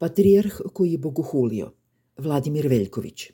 Patrijarh 0.00 0.60
koji 0.72 0.92
je 0.92 0.98
bogohulio, 0.98 1.72
Vladimir 2.16 2.66
Veljković. 2.68 3.30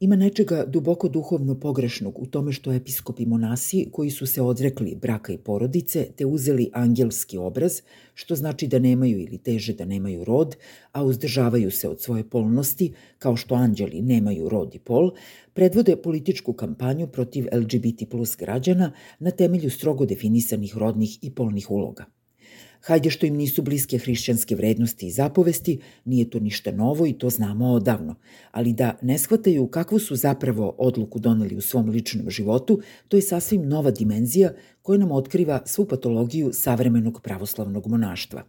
Ima 0.00 0.16
nečega 0.16 0.64
duboko 0.66 1.08
duhovno 1.08 1.60
pogrešnog 1.60 2.18
u 2.18 2.26
tome 2.26 2.52
što 2.52 2.72
episkopi 2.72 3.26
monasi 3.26 3.88
koji 3.92 4.10
su 4.10 4.26
se 4.26 4.42
odrekli 4.42 4.94
braka 4.94 5.32
i 5.32 5.38
porodice 5.38 6.06
te 6.16 6.26
uzeli 6.26 6.70
angelski 6.72 7.38
obraz, 7.38 7.80
što 8.14 8.34
znači 8.34 8.66
da 8.66 8.78
nemaju 8.78 9.20
ili 9.20 9.38
teže 9.38 9.74
da 9.74 9.84
nemaju 9.84 10.24
rod, 10.24 10.56
a 10.92 11.04
uzdržavaju 11.04 11.70
se 11.70 11.88
od 11.88 12.02
svoje 12.02 12.30
polnosti, 12.30 12.92
kao 13.18 13.36
što 13.36 13.54
anđeli 13.54 14.02
nemaju 14.02 14.48
rod 14.48 14.74
i 14.74 14.78
pol, 14.78 15.10
predvode 15.54 15.96
političku 15.96 16.52
kampanju 16.52 17.06
protiv 17.06 17.46
LGBT 17.52 18.10
plus 18.10 18.36
građana 18.36 18.92
na 19.18 19.30
temelju 19.30 19.70
strogo 19.70 20.06
definisanih 20.06 20.76
rodnih 20.76 21.18
i 21.22 21.34
polnih 21.34 21.70
uloga. 21.70 22.21
Hajde 22.82 23.10
što 23.10 23.26
im 23.26 23.36
nisu 23.36 23.62
bliske 23.62 23.98
hrišćanske 23.98 24.56
vrednosti 24.56 25.06
i 25.06 25.10
zapovesti, 25.10 25.78
nije 26.04 26.30
to 26.30 26.40
ništa 26.40 26.72
novo 26.72 27.06
i 27.06 27.12
to 27.12 27.30
znamo 27.30 27.72
odavno, 27.72 28.14
ali 28.50 28.72
da 28.72 28.98
ne 29.02 29.18
shvataju 29.18 29.66
kakvu 29.66 29.98
su 29.98 30.16
zapravo 30.16 30.74
odluku 30.78 31.18
doneli 31.18 31.56
u 31.56 31.60
svom 31.60 31.88
ličnom 31.88 32.30
životu, 32.30 32.80
to 33.08 33.16
je 33.16 33.22
sasvim 33.22 33.68
nova 33.68 33.90
dimenzija 33.90 34.52
koja 34.82 34.98
nam 34.98 35.12
otkriva 35.12 35.62
svu 35.66 35.84
patologiju 35.84 36.50
savremenog 36.52 37.20
pravoslavnog 37.22 37.86
monaštva. 37.86 38.42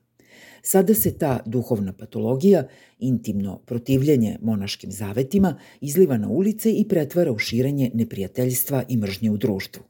Sada 0.61 0.93
se 0.93 1.17
ta 1.17 1.39
duhovna 1.45 1.93
patologija, 1.93 2.67
intimno 2.99 3.57
protivljenje 3.65 4.37
monaškim 4.41 4.91
zavetima, 4.91 5.59
izliva 5.81 6.17
na 6.17 6.29
ulice 6.29 6.71
i 6.71 6.87
pretvara 6.87 7.31
u 7.31 7.37
širenje 7.37 7.91
neprijateljstva 7.93 8.83
i 8.87 8.97
mržnje 8.97 9.31
u 9.31 9.37
društvu. 9.37 9.83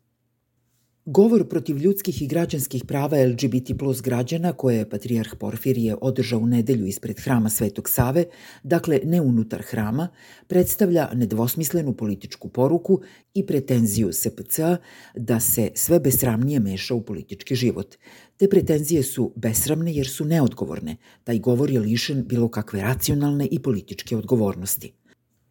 Govor 1.06 1.48
protiv 1.50 1.78
ljudskih 1.78 2.22
i 2.22 2.28
građanskih 2.28 2.84
prava 2.86 3.18
LGBT 3.26 3.72
plus 3.80 4.02
građana 4.02 4.54
koje 4.54 4.78
je 4.78 4.90
Patrijarh 4.90 5.36
Porfirije 5.40 5.96
održao 6.02 6.40
u 6.40 6.48
nedelju 6.48 6.86
ispred 6.86 7.20
hrama 7.20 7.50
Svetog 7.50 7.90
Save, 7.90 8.26
dakle 8.64 9.00
ne 9.04 9.22
unutar 9.22 9.62
hrama, 9.62 10.08
predstavlja 10.48 11.10
nedvosmislenu 11.14 11.94
političku 11.94 12.50
poruku 12.50 13.02
i 13.34 13.46
pretenziju 13.46 14.14
SPCA 14.14 14.78
da 15.16 15.40
se 15.40 15.72
sve 15.76 16.00
besramnije 16.00 16.60
meša 16.60 16.96
u 16.96 17.02
politički 17.02 17.56
život. 17.56 17.96
Te 18.38 18.50
pretenzije 18.50 19.04
su 19.04 19.34
besramne 19.36 19.94
jer 19.94 20.08
su 20.08 20.26
neodgovorne. 20.26 20.96
Taj 21.24 21.40
govor 21.40 21.72
je 21.72 21.80
lišen 21.80 22.24
bilo 22.28 22.48
kakve 22.48 22.82
racionalne 22.82 23.48
i 23.52 23.60
političke 23.60 24.18
odgovornosti. 24.18 24.94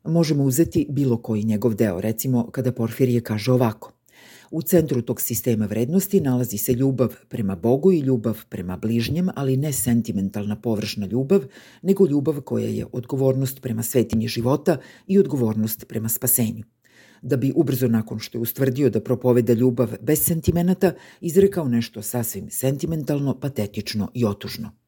Možemo 0.04 0.44
uzeti 0.44 0.86
bilo 0.90 1.22
koji 1.22 1.44
njegov 1.44 1.74
deo, 1.74 2.00
recimo 2.00 2.50
kada 2.50 2.72
Porfirije 2.72 3.20
kaže 3.20 3.52
ovako– 3.52 3.92
U 4.50 4.62
centru 4.62 5.02
tog 5.02 5.20
sistema 5.20 5.66
vrednosti 5.66 6.20
nalazi 6.20 6.58
se 6.58 6.72
ljubav 6.72 7.14
prema 7.28 7.56
Bogu 7.56 7.92
i 7.92 7.98
ljubav 7.98 8.44
prema 8.48 8.76
bližnjem, 8.76 9.28
ali 9.36 9.56
ne 9.56 9.72
sentimentalna 9.72 10.56
površna 10.56 11.06
ljubav, 11.06 11.44
nego 11.82 12.06
ljubav 12.06 12.40
koja 12.40 12.68
je 12.68 12.86
odgovornost 12.92 13.60
prema 13.62 13.82
svetinji 13.82 14.28
života 14.28 14.76
i 15.06 15.18
odgovornost 15.18 15.84
prema 15.88 16.08
spasenju 16.08 16.64
da 17.22 17.36
bi 17.36 17.52
ubrzo 17.56 17.88
nakon 17.88 18.18
što 18.18 18.38
je 18.38 18.42
ustvrdio 18.42 18.90
da 18.90 19.00
propoveda 19.00 19.52
ljubav 19.52 19.94
bez 20.00 20.22
sentimenata, 20.22 20.92
izrekao 21.20 21.68
nešto 21.68 22.02
sasvim 22.02 22.50
sentimentalno, 22.50 23.40
patetično 23.40 24.08
i 24.14 24.24
otužno. 24.24 24.81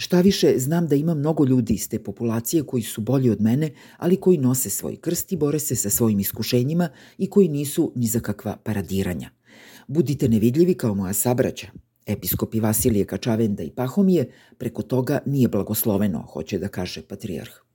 Šta 0.00 0.20
više, 0.20 0.54
znam 0.58 0.86
da 0.88 0.96
ima 0.96 1.14
mnogo 1.14 1.44
ljudi 1.44 1.74
iz 1.74 1.88
te 1.88 1.98
populacije 1.98 2.62
koji 2.62 2.82
su 2.82 3.00
bolji 3.00 3.30
od 3.30 3.40
mene, 3.40 3.70
ali 3.96 4.16
koji 4.16 4.38
nose 4.38 4.70
svoj 4.70 4.96
krst 4.96 5.32
i 5.32 5.36
bore 5.36 5.58
se 5.58 5.76
sa 5.76 5.90
svojim 5.90 6.20
iskušenjima 6.20 6.88
i 7.18 7.30
koji 7.30 7.48
nisu 7.48 7.92
ni 7.96 8.06
za 8.06 8.20
kakva 8.20 8.56
paradiranja. 8.56 9.30
Budite 9.88 10.28
nevidljivi 10.28 10.74
kao 10.74 10.94
moja 10.94 11.12
sabraća. 11.12 11.66
Episkopi 12.06 12.60
Vasilije 12.60 13.04
Kačavenda 13.04 13.62
i 13.62 13.70
Pahomije 13.70 14.30
preko 14.58 14.82
toga 14.82 15.18
nije 15.26 15.48
blagosloveno, 15.48 16.22
hoće 16.22 16.58
da 16.58 16.68
kaže 16.68 17.02
patrijarh. 17.02 17.69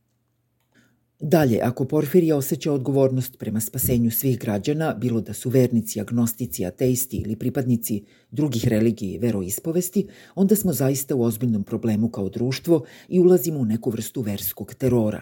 Dalje, 1.19 1.59
ako 1.63 1.85
Porfirija 1.85 2.37
osjeća 2.37 2.71
odgovornost 2.71 3.39
prema 3.39 3.61
spasenju 3.61 4.11
svih 4.11 4.39
građana, 4.39 4.93
bilo 4.93 5.21
da 5.21 5.33
su 5.33 5.49
vernici, 5.49 6.01
agnostici, 6.01 6.65
ateisti 6.65 7.17
ili 7.17 7.35
pripadnici 7.35 8.03
drugih 8.31 8.67
religija 8.67 9.15
i 9.15 9.17
veroispovesti, 9.17 10.07
onda 10.35 10.55
smo 10.55 10.73
zaista 10.73 11.15
u 11.15 11.23
ozbiljnom 11.23 11.63
problemu 11.63 12.09
kao 12.09 12.29
društvo 12.29 12.83
i 13.09 13.19
ulazimo 13.19 13.59
u 13.59 13.65
neku 13.65 13.89
vrstu 13.89 14.21
verskog 14.21 14.73
terora. 14.73 15.21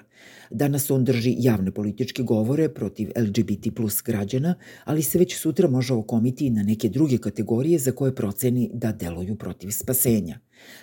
Danas 0.49 0.91
on 0.91 1.05
drži 1.05 1.35
javne 1.39 1.71
političke 1.71 2.23
govore 2.23 2.69
protiv 2.69 3.09
LGBT 3.17 3.75
plus 3.75 4.01
građana, 4.01 4.55
ali 4.83 5.03
se 5.03 5.19
već 5.19 5.35
sutra 5.35 5.67
može 5.67 5.93
okomiti 5.93 6.49
na 6.49 6.63
neke 6.63 6.89
druge 6.89 7.17
kategorije 7.17 7.79
za 7.79 7.91
koje 7.91 8.15
proceni 8.15 8.69
da 8.73 8.91
deluju 8.91 9.35
protiv 9.35 9.69
spasenja. 9.69 10.39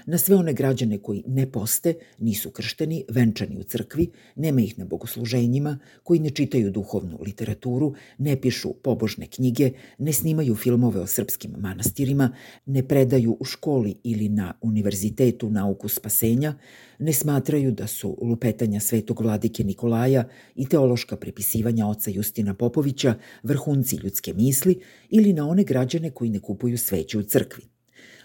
Na 0.07 0.19
sve 0.19 0.37
one 0.37 0.53
građane 0.53 0.99
koji 0.99 1.23
ne 1.27 1.53
poste, 1.53 1.95
nisu 2.19 2.51
kršteni, 2.51 3.05
venčani 3.09 3.59
u 3.59 3.63
crkvi, 3.63 4.11
nema 4.37 4.61
ih 4.61 4.79
na 4.79 4.85
bogosluženjima, 4.85 5.79
koji 6.03 6.21
ne 6.21 6.31
čitaju 6.31 6.71
duhovnu 6.71 7.19
literaturu, 7.27 7.95
ne 8.19 8.41
pišu 8.41 8.75
pobožne 8.83 9.27
knjige, 9.27 9.71
ne 9.99 10.13
snimaju 10.13 10.55
filmove 10.55 11.01
o 11.01 11.07
srpskim 11.07 11.55
manastirima, 11.59 12.33
ne 12.67 12.89
predaju 12.89 13.37
u 13.41 13.45
školi 13.45 13.95
ili 14.05 14.29
na 14.29 14.55
univerzitetu 14.61 15.51
nauku 15.51 15.89
spasenja, 15.89 16.55
ne 16.99 17.13
smatraju 17.13 17.73
da 17.73 17.87
su 17.87 18.19
lupetanja 18.23 18.81
svetog 18.81 19.21
vladike 19.31 19.65
Nikolaja 19.65 20.25
i 20.55 20.67
teološka 20.67 21.17
prepisivanja 21.17 21.87
oca 21.87 22.11
Justina 22.11 22.55
Popovića 22.55 23.15
vrhunci 23.43 23.97
ljudske 23.97 24.35
misli 24.35 24.81
ili 25.11 25.33
na 25.33 25.49
one 25.49 25.65
građane 25.65 26.11
koji 26.11 26.31
ne 26.31 26.41
kupuju 26.41 26.79
sveće 26.79 27.19
u 27.19 27.23
crkvi 27.23 27.71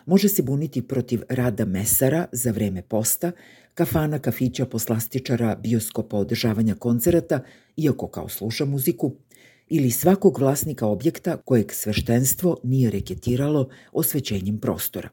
može 0.05 0.29
se 0.29 0.41
buniti 0.41 0.81
protiv 0.81 1.21
rada 1.29 1.66
mesara 1.66 2.25
za 2.31 2.51
vreme 2.51 2.81
posta, 2.81 3.31
kafana, 3.73 4.19
kafića, 4.19 4.66
poslastičara, 4.66 5.55
bioskopa, 5.55 6.17
održavanja 6.17 6.75
koncerata, 6.75 7.39
iako 7.77 8.07
kao 8.07 8.29
sluša 8.29 8.66
muziku, 8.66 9.16
ili 9.67 9.91
svakog 9.91 10.39
vlasnika 10.39 10.87
objekta 10.87 11.37
kojeg 11.37 11.72
sveštenstvo 11.72 12.57
nije 12.63 12.91
reketiralo 12.91 13.69
osvećenjem 13.91 14.59
prostora. 14.59 15.09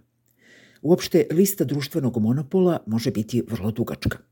Uopšte, 0.82 1.26
lista 1.30 1.64
društvenog 1.64 2.18
monopola 2.18 2.82
može 2.86 3.10
biti 3.10 3.42
vrlo 3.48 3.70
dugačka. 3.70 4.31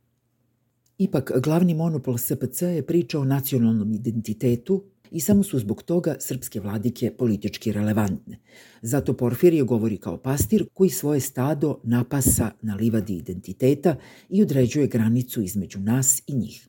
Ipak, 1.00 1.32
glavni 1.40 1.74
monopol 1.74 2.18
SPC 2.18 2.62
je 2.62 2.86
priča 2.86 3.18
o 3.20 3.24
nacionalnom 3.24 3.92
identitetu, 3.92 4.84
i 5.10 5.20
samo 5.20 5.42
su 5.42 5.58
zbog 5.58 5.82
toga 5.82 6.16
srpske 6.20 6.60
vladike 6.60 7.10
politički 7.18 7.72
relevantne. 7.72 8.38
Zato 8.82 9.16
Porfirije 9.16 9.62
govori 9.62 9.96
kao 9.96 10.16
pastir 10.16 10.66
koji 10.74 10.90
svoje 10.90 11.20
stado 11.20 11.80
napasa 11.84 12.50
na 12.62 12.74
livadi 12.74 13.16
identiteta 13.16 13.96
i 14.28 14.42
određuje 14.42 14.86
granicu 14.86 15.42
između 15.42 15.80
nas 15.80 16.22
i 16.26 16.34
njih. 16.34 16.68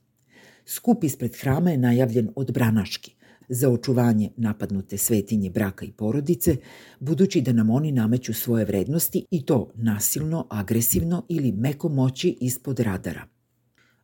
Skup 0.65 1.03
ispred 1.03 1.35
hrama 1.41 1.71
je 1.71 1.77
najavljen 1.77 2.29
od 2.35 2.51
Branaški, 2.51 3.15
za 3.49 3.69
očuvanje 3.69 4.29
napadnute 4.37 4.97
svetinje 4.97 5.49
braka 5.49 5.85
i 5.85 5.91
porodice, 5.91 6.57
budući 6.99 7.41
da 7.41 7.53
nam 7.53 7.69
oni 7.69 7.91
nameću 7.91 8.33
svoje 8.33 8.65
vrednosti 8.65 9.25
i 9.31 9.45
to 9.45 9.71
nasilno, 9.75 10.47
agresivno 10.49 11.25
ili 11.29 11.51
meko 11.51 11.89
moći 11.89 12.37
ispod 12.41 12.79
radara 12.79 13.40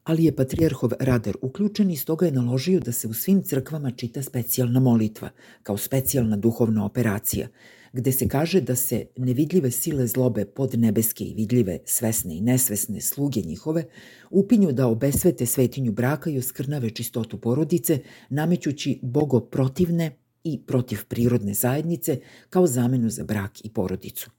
ali 0.07 0.25
je 0.25 0.35
patrijarhov 0.35 0.91
radar 1.00 1.35
uključen 1.41 1.91
i 1.91 1.97
stoga 1.97 2.25
je 2.25 2.31
naložio 2.31 2.79
da 2.79 2.91
se 2.91 3.07
u 3.07 3.13
svim 3.13 3.44
crkvama 3.44 3.91
čita 3.91 4.22
specijalna 4.23 4.79
molitva, 4.79 5.29
kao 5.63 5.78
specijalna 5.78 6.38
duhovna 6.38 6.85
operacija, 6.85 7.47
gde 7.94 8.12
se 8.12 8.28
kaže 8.28 8.62
da 8.62 8.75
se 8.75 9.06
nevidljive 9.17 9.72
sile 9.72 10.07
zlobe 10.07 10.46
pod 10.46 10.79
nebeske 10.79 11.23
i 11.23 11.34
vidljive, 11.34 11.79
svesne 11.85 12.38
i 12.38 12.41
nesvesne 12.41 13.01
sluge 13.01 13.41
njihove 13.41 13.84
upinju 14.29 14.72
da 14.72 14.88
obesvete 14.88 15.46
svetinju 15.46 15.91
braka 15.91 16.29
i 16.29 16.38
oskrnave 16.38 16.90
čistotu 16.90 17.38
porodice, 17.38 18.00
namećući 18.29 19.00
bogoprotivne 19.01 20.12
i 20.44 20.62
protiv 20.67 21.06
prirodne 21.07 21.53
zajednice 21.53 22.19
kao 22.50 22.67
zamenu 22.67 23.09
za 23.09 23.23
brak 23.23 23.66
i 23.66 23.69
porodicu. 23.69 24.31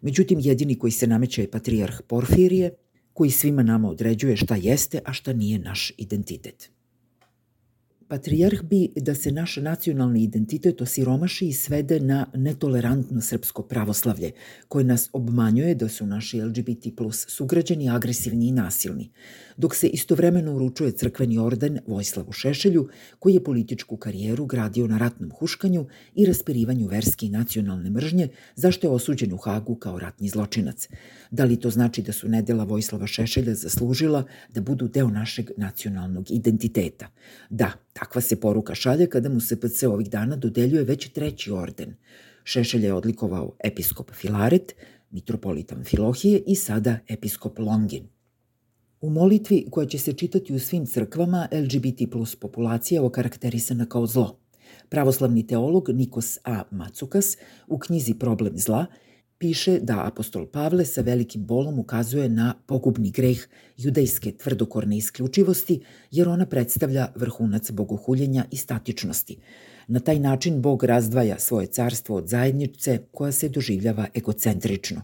Međutim, 0.00 0.40
jedini 0.40 0.78
koji 0.78 0.90
se 0.90 1.06
nameće 1.06 1.42
je 1.42 1.50
patrijarh 1.50 2.00
Porfirije, 2.06 2.70
koji 3.16 3.30
svima 3.30 3.62
nama 3.62 3.88
određuje 3.88 4.36
šta 4.36 4.56
jeste, 4.56 5.00
a 5.04 5.12
šta 5.12 5.32
nije 5.32 5.58
naš 5.58 5.92
identitet. 5.96 6.70
Patrijarh 8.08 8.62
bi 8.62 8.92
da 8.96 9.14
se 9.14 9.32
naš 9.32 9.56
nacionalni 9.56 10.22
identitet 10.22 10.80
osiromaši 10.80 11.48
i 11.48 11.52
svede 11.52 12.00
na 12.00 12.26
netolerantno 12.34 13.20
srpsko 13.20 13.62
pravoslavlje, 13.62 14.32
koje 14.68 14.84
nas 14.84 15.08
obmanjuje 15.12 15.74
da 15.74 15.88
su 15.88 16.06
naši 16.06 16.40
LGBT 16.40 16.86
plus 16.96 17.26
sugrađani 17.28 17.90
agresivni 17.90 18.48
i 18.48 18.52
nasilni, 18.52 19.10
dok 19.56 19.74
se 19.74 19.88
istovremeno 19.88 20.54
uručuje 20.54 20.92
crkveni 20.92 21.38
orden 21.38 21.78
Vojslavu 21.86 22.32
Šešelju, 22.32 22.88
koji 23.18 23.34
je 23.34 23.44
političku 23.44 23.96
karijeru 23.96 24.46
gradio 24.46 24.86
na 24.86 24.98
ratnom 24.98 25.30
huškanju 25.30 25.86
i 26.14 26.26
raspirivanju 26.26 26.86
verske 26.86 27.26
i 27.26 27.30
nacionalne 27.30 27.90
mržnje, 27.90 28.28
zašto 28.54 28.86
je 28.86 28.90
osuđen 28.90 29.32
u 29.32 29.36
Hagu 29.36 29.74
kao 29.74 29.98
ratni 29.98 30.28
zločinac. 30.28 30.88
Da 31.30 31.44
li 31.44 31.60
to 31.60 31.70
znači 31.70 32.02
da 32.02 32.12
su 32.12 32.28
nedela 32.28 32.64
Vojslava 32.64 33.06
Šešelja 33.06 33.54
zaslužila 33.54 34.24
da 34.54 34.60
budu 34.60 34.88
deo 34.88 35.08
našeg 35.08 35.50
nacionalnog 35.56 36.30
identiteta? 36.30 37.06
Da, 37.50 37.85
Takva 37.96 38.20
se 38.20 38.36
poruka 38.40 38.74
šalje 38.74 39.06
kada 39.06 39.28
mu 39.28 39.40
SPC 39.40 39.82
ovih 39.82 40.10
dana 40.10 40.36
dodeljuje 40.36 40.84
već 40.84 41.08
treći 41.08 41.50
orden. 41.50 41.94
Šešelj 42.44 42.84
je 42.84 42.94
odlikovao 42.94 43.56
episkop 43.64 44.10
Filaret, 44.12 44.74
mitropolitan 45.10 45.84
Filohije 45.84 46.42
i 46.46 46.54
sada 46.54 46.98
episkop 47.08 47.58
Longin. 47.58 48.08
U 49.00 49.10
molitvi 49.10 49.66
koja 49.70 49.86
će 49.86 49.98
se 49.98 50.12
čitati 50.12 50.54
u 50.54 50.58
svim 50.58 50.86
crkvama, 50.86 51.48
LGBT 51.52 52.10
plus 52.12 52.36
populacija 52.36 53.00
je 53.00 53.06
okarakterisana 53.06 53.86
kao 53.86 54.06
zlo. 54.06 54.38
Pravoslavni 54.88 55.46
teolog 55.46 55.88
Nikos 55.88 56.38
A. 56.44 56.62
Macukas 56.70 57.36
u 57.66 57.78
knjizi 57.78 58.14
Problem 58.14 58.58
zla 58.58 58.86
piše 59.38 59.78
da 59.80 60.06
apostol 60.06 60.46
Pavle 60.46 60.84
sa 60.84 61.00
velikim 61.00 61.44
bolom 61.46 61.78
ukazuje 61.78 62.28
na 62.28 62.54
pogubni 62.66 63.10
greh 63.10 63.48
judejske 63.76 64.32
tvrdokorne 64.32 64.96
isključivosti, 64.96 65.80
jer 66.10 66.28
ona 66.28 66.46
predstavlja 66.46 67.12
vrhunac 67.14 67.70
bogohuljenja 67.70 68.44
i 68.50 68.56
statičnosti. 68.56 69.36
Na 69.88 70.00
taj 70.00 70.18
način 70.18 70.62
Bog 70.62 70.84
razdvaja 70.84 71.38
svoje 71.38 71.66
carstvo 71.66 72.16
od 72.16 72.28
zajednice 72.28 72.98
koja 73.12 73.32
se 73.32 73.48
doživljava 73.48 74.06
egocentrično. 74.14 75.02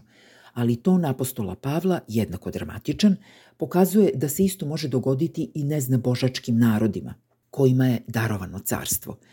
Ali 0.53 0.75
ton 0.75 1.05
apostola 1.05 1.55
Pavla, 1.55 1.99
jednako 2.07 2.51
dramatičan, 2.51 3.15
pokazuje 3.57 4.11
da 4.15 4.29
se 4.29 4.43
isto 4.43 4.65
može 4.65 4.87
dogoditi 4.87 5.51
i 5.53 5.63
neznabožačkim 5.63 6.57
narodima, 6.57 7.13
kojima 7.49 7.87
je 7.87 8.01
darovano 8.07 8.59
carstvo– 8.59 9.17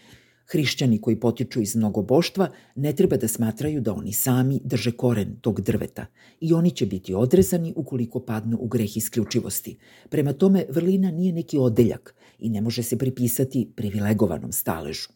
Hrišćani 0.52 1.00
koji 1.00 1.20
potiču 1.20 1.60
iz 1.60 1.76
mnogoboštva 1.76 2.48
ne 2.74 2.92
treba 2.92 3.16
da 3.16 3.28
smatraju 3.28 3.80
da 3.80 3.92
oni 3.92 4.12
sami 4.12 4.60
drže 4.64 4.92
koren 4.92 5.36
tog 5.40 5.60
drveta 5.60 6.06
i 6.40 6.52
oni 6.52 6.70
će 6.70 6.86
biti 6.86 7.14
odrezani 7.14 7.72
ukoliko 7.76 8.20
padnu 8.20 8.58
u 8.60 8.66
greh 8.68 8.96
isključivosti. 8.96 9.76
Prema 10.08 10.32
tome, 10.32 10.66
vrlina 10.68 11.10
nije 11.10 11.32
neki 11.32 11.58
odeljak 11.58 12.14
i 12.38 12.50
ne 12.50 12.60
može 12.60 12.82
se 12.82 12.98
pripisati 12.98 13.68
privilegovanom 13.76 14.52
staležu. 14.52 15.08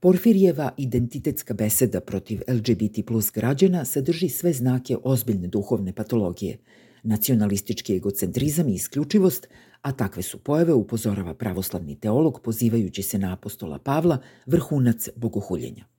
Porfirijeva 0.00 0.70
identitetska 0.76 1.54
beseda 1.54 2.00
protiv 2.00 2.40
LGBT 2.48 3.06
plus 3.06 3.30
građana 3.30 3.84
sadrži 3.84 4.28
sve 4.28 4.52
znake 4.52 4.96
ozbiljne 5.04 5.48
duhovne 5.48 5.92
patologije, 5.92 6.58
nacionalistički 7.02 7.96
egocentrizam 7.96 8.68
i 8.68 8.74
isključivost, 8.74 9.48
a 9.82 9.92
takve 9.92 10.22
su 10.22 10.38
pojave 10.38 10.72
upozorava 10.72 11.34
pravoslavni 11.34 12.00
teolog 12.00 12.40
pozivajući 12.44 13.02
se 13.02 13.18
na 13.18 13.32
apostola 13.32 13.78
Pavla, 13.78 14.18
vrhunac 14.46 15.08
bogohuljenja. 15.16 15.91